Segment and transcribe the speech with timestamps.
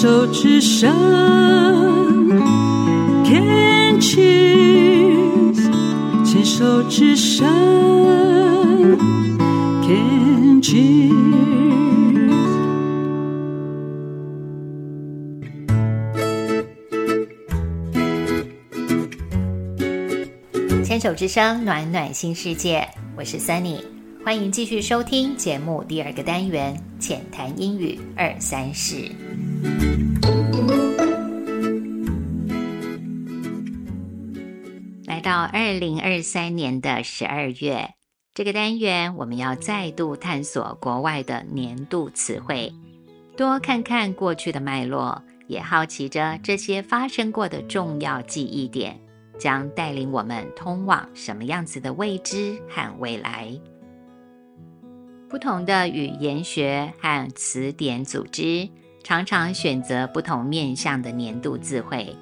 [0.00, 0.88] 手之声
[3.24, 5.58] ，Can cheers，
[6.24, 7.44] 牵手之声
[9.82, 11.10] ，Can cheers。
[20.84, 22.86] 牵手之声，暖暖新世界，
[23.16, 23.80] 我是 Sunny，
[24.24, 29.10] 欢迎继续收听节目第二个单元浅谈英语二三事。
[35.06, 37.94] 来到二零二三年的十二月，
[38.34, 42.72] 这个单元我们要再度探索国外的年度词汇，
[43.36, 48.98] 多看看过去的脉络，也好奇着这些发生过的重要记忆点。
[49.38, 53.56] 将带领我们通往什么样子的未知和未来？
[55.28, 58.68] 不同的语言学和词典组织
[59.02, 62.14] 常常选择不同面向的年度字汇，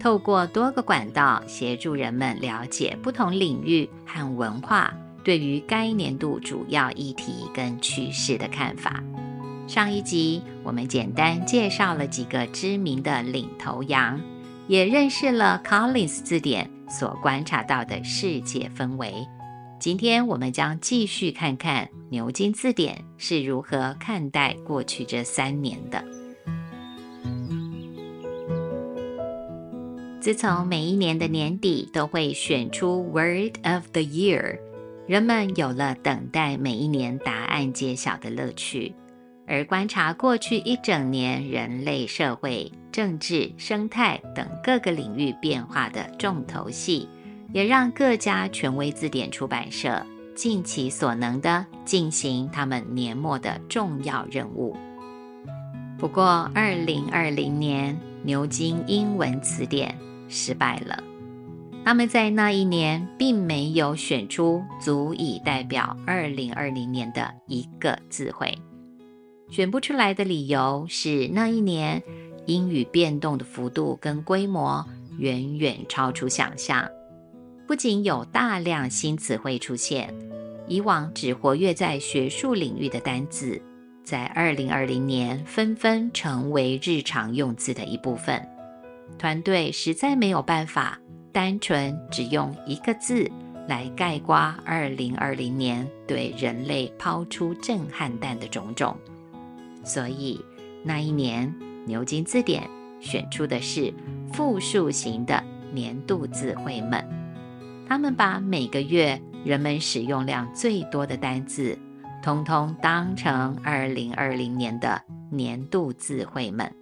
[0.00, 4.92] 透过多个管道协助人们了解不同领域和文化
[5.24, 9.02] 对于该年度主要议题跟趋势的看法。
[9.66, 14.20] 上一集我们简单介绍了几个知名的领头羊。
[14.68, 19.12] 也认识了 Collins 字典所观察到的世界氛围。
[19.80, 26.02] 今天我们将继续看看牛津字典是如何看待过去这三年的。
[30.22, 34.56] 自从每一年的年底都会选出 Word of the Year，
[35.08, 38.94] 人们有了等待每一年答案揭晓的乐趣。
[39.48, 47.08] 而观察过去一整年人类社会、政治、生态等各个领域变化的重头戏，
[47.52, 50.06] 也让各家权威字典出版社
[50.36, 54.76] 尽其所能的进行他们年末的重要任务。
[55.98, 59.92] 不过，二零二零年牛津英文词典
[60.32, 61.04] 失败了，
[61.84, 68.56] 他们在那一年并没有选出足以代表二零二零年的一个字汇。
[69.50, 72.02] 选不出来的理由是，那一年
[72.46, 74.82] 英语变动的幅度跟规模
[75.18, 76.88] 远远超出想象。
[77.66, 80.12] 不仅有大量新词汇出现，
[80.66, 83.60] 以往只活跃在学术领域的单字，
[84.02, 88.42] 在二零二零年纷纷成为日常用字的一部分。
[89.18, 90.98] 团队实在没有办法
[91.32, 93.30] 单纯只用一个字
[93.68, 98.96] 来概括二零二零年对人类抛出震撼弹的种种。
[99.84, 100.40] 所以
[100.84, 101.54] 那一年，
[101.86, 102.68] 牛津字典
[103.00, 103.92] 选出的是
[104.32, 105.42] 复数型的
[105.72, 107.04] 年度字汇们。
[107.88, 111.78] 他们把每个月人们使用量最多的单字，
[112.22, 116.72] 通通当成2020年的年度字汇们，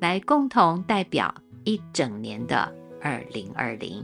[0.00, 1.34] 来共同代表
[1.68, 4.02] 一整年的2020。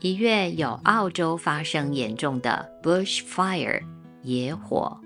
[0.00, 3.80] 一月有澳洲发生严重的 bushfire
[4.22, 5.00] 野火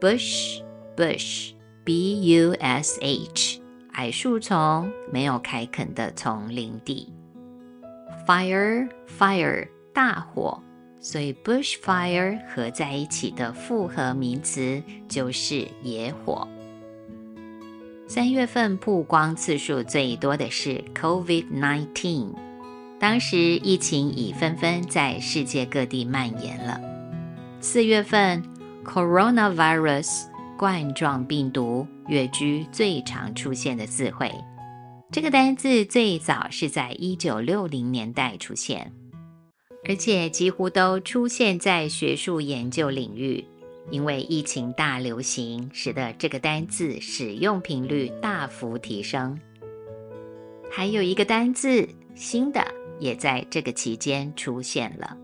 [0.00, 0.62] ，bush
[0.96, 1.52] bush。
[1.84, 3.60] B U S H，
[3.92, 7.12] 矮树丛没有开垦的丛林地。
[8.26, 10.60] Fire fire，大火，
[10.98, 16.48] 所以 bushfire 合在一起的复合名词就是野火。
[18.08, 22.34] 三月份曝光次数最多的是 COVID-19，
[22.98, 26.80] 当时疫情已纷纷在世界各地蔓延了。
[27.60, 28.42] 四月份
[28.84, 30.26] coronavirus。
[30.58, 34.32] 冠状病毒跃居最常出现的字汇。
[35.12, 38.90] 这个单字最早是在一九六零年代出现，
[39.86, 43.44] 而且几乎都出现在学术研究领域。
[43.90, 49.38] 因为疫情大流行，使得这个单字使用频率大幅提升。
[50.70, 52.62] 还有一个单字新的，
[52.98, 55.16] 也在这个期间出现了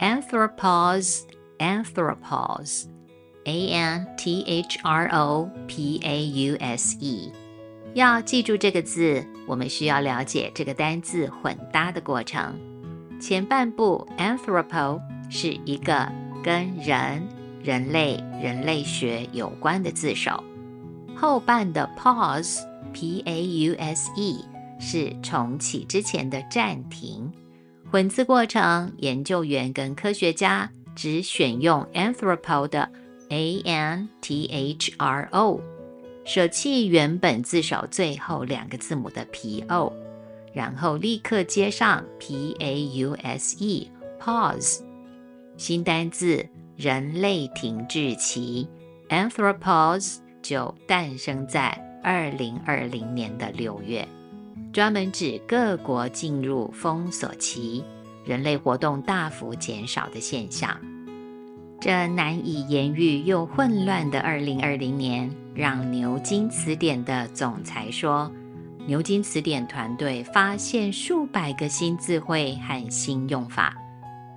[0.00, 2.86] ：anthropause，anthropause。
[3.46, 7.30] A N T H R O P A U S E，
[7.92, 12.58] 要记住这个字，我们需要了解这个单字混搭的过程。
[13.20, 14.98] 前半部 anthropo
[15.28, 16.10] 是一个
[16.42, 17.28] 跟人、
[17.64, 20.44] 人类、人类学有关的字首，
[21.16, 22.60] 后半的 pause
[22.92, 24.44] P A U S E
[24.78, 27.32] 是重启之前的暂停。
[27.90, 32.88] 混字过程，研究员跟科学家只选用 anthropo 的。
[33.30, 35.58] a n t h r o，
[36.24, 39.90] 舍弃原本字首最后两个字母的 p o，
[40.52, 44.82] 然后立刻接上 p a u s e，pause。
[45.56, 46.46] 新单字
[46.76, 48.68] 人类停滞期
[49.08, 51.68] anthropause 就诞生在
[52.02, 54.06] 二零二零年的六月，
[54.72, 57.84] 专门指各国进入封锁期、
[58.24, 60.76] 人类活动大幅减少的现象。
[61.80, 68.30] 这难以言喻又混乱的二零二零年，让牛津词典的总裁说。
[68.86, 73.74] 牛津词典团队发现数百个新字汇和新用法，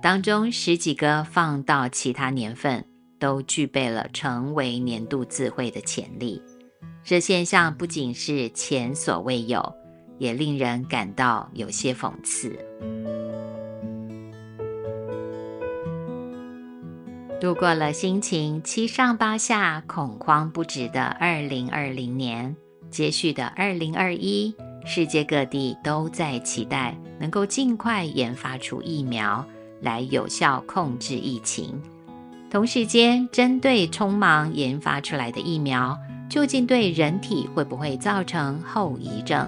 [0.00, 2.84] 当中十几个放到其他年份
[3.18, 6.40] 都具备了成为年度智慧的潜力。
[7.04, 9.74] 这现象不仅是前所未有，
[10.18, 12.56] 也令人感到有些讽刺。
[17.40, 22.54] 度过了心情七上八下、恐慌不止的二零二零年。
[22.90, 24.54] 接续的二零二一，
[24.86, 29.46] 世界各地都在期待能够尽快研发出疫苗
[29.80, 31.80] 来有效控制疫情。
[32.50, 35.98] 同时间，针对匆忙研发出来的疫苗，
[36.30, 39.46] 究竟对人体会不会造成后遗症？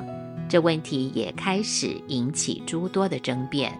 [0.49, 3.73] 这问题也开始引起诸多的争辩。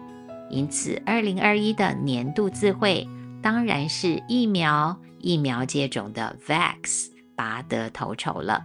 [0.49, 3.07] 因此，二零二一的年度智慧
[3.41, 8.61] 当然是疫苗，疫苗接种的 vax 拔得头筹了。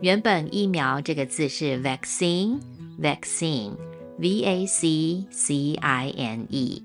[0.00, 6.82] 原本“疫苗”这个字是 vaccine，vaccine，v a c c i n e，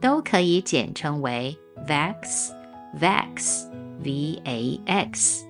[0.00, 1.56] 都可以简称为
[1.86, 5.46] vax，vax，v a x。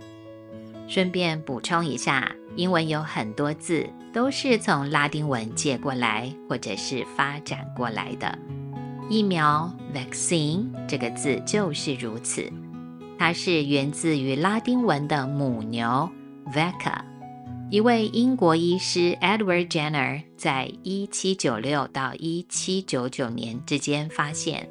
[0.87, 3.89] 顺便补充一下，英文有很多字。
[4.13, 8.39] 都是从拉丁文借过来，或者是发展过来的。
[9.09, 12.53] 疫苗 （vaccine） 这个字就是如此，
[13.21, 16.09] 它是源自于拉丁文的母牛
[16.55, 17.03] ，vaca。
[17.71, 24.67] 一位英国医师 Edward Jenner 在1796到1799年之间发现，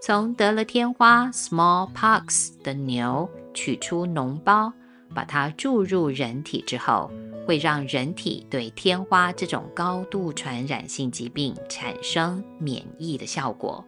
[0.00, 4.72] 从得了天花 （smallpox） 的牛取出脓包，
[5.12, 7.10] 把它注入人体之后。
[7.44, 13.84] 会让人体对天花这种高度传染性疾病产生免疫的效果。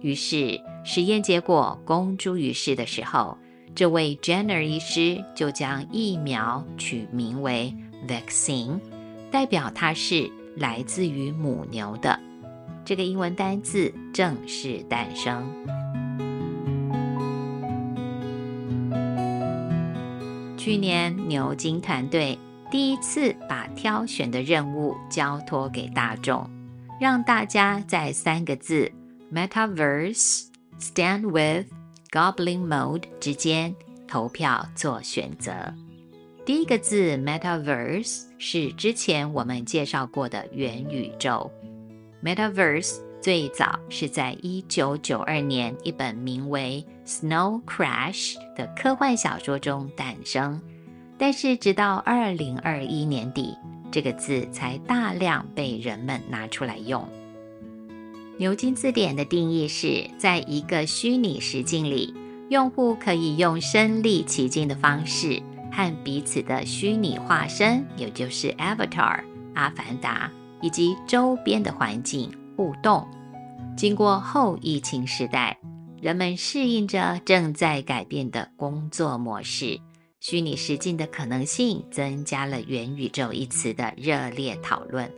[0.00, 3.38] 于是实验结果公诸于世的时候，
[3.76, 7.74] 这位 Jenner 医师就将疫苗取名为
[8.08, 8.80] vaccine，
[9.30, 12.18] 代表它是来自于母牛的。
[12.86, 15.46] 这个英文单字正式诞生。
[20.56, 22.38] 去年牛津团队。
[22.68, 26.50] 第一次把挑选的任务交托给大众，
[27.00, 28.90] 让大家在三个字
[29.32, 30.46] “Metaverse
[30.80, 31.66] Stand with
[32.10, 33.74] Goblin Mode” 之间
[34.06, 35.52] 投票做选择。
[36.44, 41.50] 第一个字 “Metaverse” 是之前我们介绍过的元宇宙。
[42.22, 50.60] Metaverse 最早是在一九九二年一本名为《Snow Crash》的科幻小说中诞生。
[51.18, 53.56] 但是，直到二零二一年底，
[53.90, 57.08] 这个字才大量被人们拿出来用。
[58.38, 62.14] 牛津字典的定义是在一个虚拟实境里，
[62.50, 65.42] 用户可以用身临其境的方式
[65.72, 69.22] 和彼此的虚拟化身，也就是 Avatar、
[69.54, 70.30] 阿凡达
[70.60, 73.08] 以及周边的环境互动。
[73.74, 75.58] 经过后疫情时代，
[76.02, 79.80] 人们适应着正在改变的工作模式。
[80.20, 85.10] 虚拟实境的可能性增加了“元宇宙”一词的热烈讨论，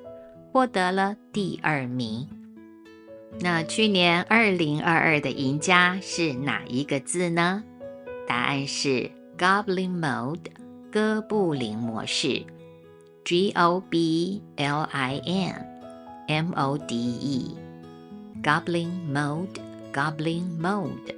[0.52, 2.28] 获得了第二名。
[3.40, 7.62] 那去年二零二二的赢家是哪一个字呢？
[8.26, 10.50] 答案是 Goblin Mode，
[10.90, 12.44] 哥布林模式
[13.24, 15.66] ，G O B L I N
[16.28, 16.96] M O D
[18.42, 21.14] E，Goblin Mode，Goblin Mode。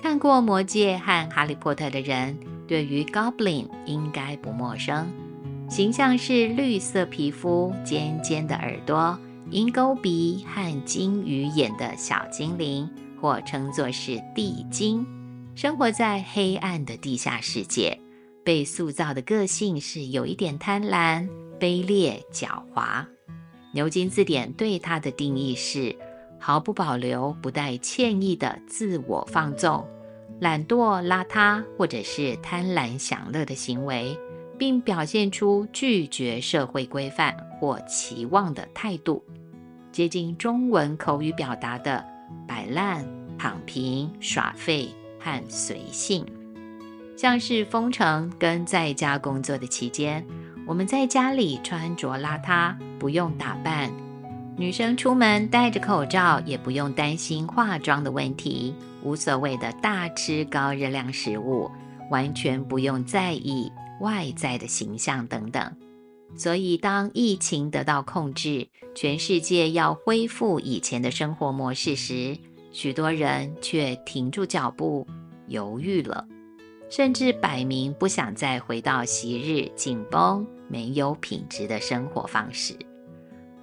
[0.00, 2.38] 看过《魔戒》和《哈利波特》的人。
[2.68, 5.08] 对于 Goblin 应该不陌生，
[5.68, 9.18] 形象是绿色皮肤、尖尖的耳朵、
[9.50, 12.88] 鹰钩鼻和金鱼眼的小精灵，
[13.20, 15.04] 或称作是地精，
[15.56, 17.98] 生活在黑暗的地下世界。
[18.44, 21.28] 被塑造的个性是有一点贪婪、
[21.58, 23.04] 卑劣、狡猾。
[23.74, 25.94] 牛津字典对它的定义是
[26.38, 29.84] 毫不保留、不带歉意的自我放纵。
[30.40, 34.16] 懒惰、邋遢，或者是贪婪享乐的行为，
[34.56, 39.22] 并表现出拒绝社会规范或期望的态度，
[39.92, 42.04] 接近中文口语表达的
[42.46, 43.04] 摆烂、
[43.38, 46.24] 躺平、耍废和随性。
[47.16, 50.24] 像是封城跟在家工作的期间，
[50.66, 53.90] 我们在家里穿着邋遢，不用打扮，
[54.56, 61.70] 女生出门戴着口罩，也不用担心化妆的问题，无所谓的大吃高热量食物，
[62.10, 63.70] 完全不用在意
[64.00, 65.70] 外在的形象等等。
[66.36, 72.36] 所以，当疫情得到控制，全世界要恢复以前的生活模式时，
[72.72, 75.06] 许多人却停住脚步，
[75.48, 76.26] 犹豫了，
[76.88, 82.74] 甚至摆明不想再回到昔日紧绷、没有品质的生活方式。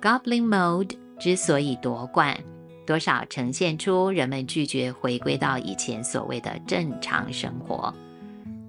[0.02, 2.38] Goblin Mode 之所以夺冠，
[2.86, 7.94] 多少呈现出人们拒绝回归到以前所谓的正常生活。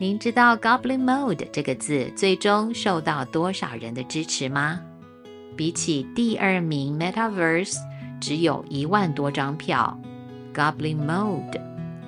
[0.01, 4.81] 您知道 Goblin Mode 这个字最终受到多少人的支持吗？
[5.57, 7.77] 比起第二名 Metaverse
[8.21, 10.01] 只有一万多张票
[10.55, 11.61] ，Goblin Mode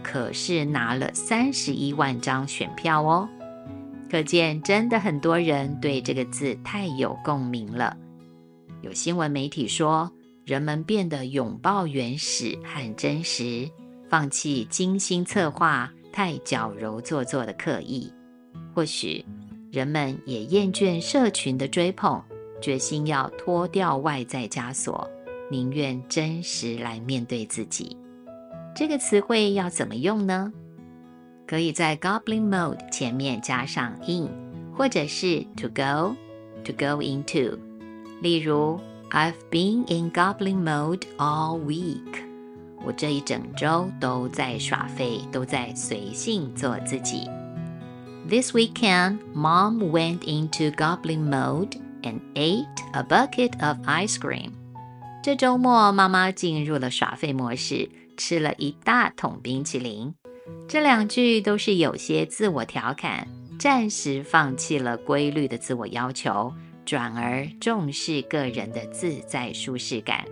[0.04, 3.28] 可是拿了三十一万张选票哦。
[4.08, 7.96] 可见，真的很多人对这个字太有共鸣了。
[8.82, 10.08] 有新闻媒体说，
[10.44, 13.68] 人们变得拥抱原始和真实，
[14.08, 18.12] 放弃精心策划、太矫揉做作的刻意。
[18.74, 19.24] 或许，
[19.70, 22.22] 人们也厌倦社群的追捧，
[22.60, 25.08] 决心要脱掉外在枷锁，
[25.50, 27.96] 宁愿真实来面对自己。
[28.74, 30.52] 这个词汇要怎么用呢？
[31.46, 34.28] 可以在 Goblin Mode 前面加上 in，
[34.76, 37.58] 或者是 to go，to go into。
[38.22, 38.78] 例如
[39.10, 42.29] ，I've been in goblin mode all week。
[42.84, 47.28] 我这一整周都在耍废，都在随性做自己。
[48.28, 54.50] This weekend, Mom went into goblin mode and ate a bucket of ice cream。
[55.22, 60.14] 这周末，妈妈进入了耍废模式，吃了一大桶冰淇淋。
[60.66, 63.26] 这两句都是有些自我调侃，
[63.58, 66.52] 暂时放弃了规律的自我要求。
[66.86, 70.24] 转而重视个人的自在舒适感。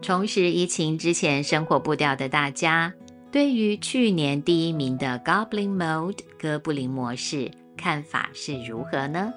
[0.00, 2.92] 重拾疫情之前生活步调的大家，
[3.30, 9.32] 对于去年第一名的 Goblin Mode 哥布林模式看法是如何呢？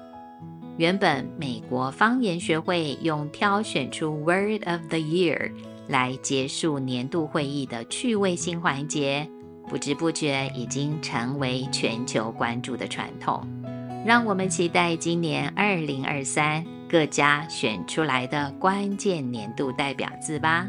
[0.78, 5.50] 原本美国方言学会用挑选出 Word of the Year
[5.88, 9.28] 来结束年度会议的趣味性环节，
[9.68, 13.46] 不知不觉已经成为全球关注的传统。
[14.06, 20.68] 让我们期待今年二零二三各家选出来的关键年度代表字吧。